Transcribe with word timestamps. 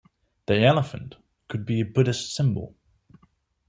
The 0.47 0.59
elephant 0.65 1.13
could 1.47 1.63
be 1.63 1.81
a 1.81 1.85
Buddhist 1.85 2.33
symbol. 2.33 2.73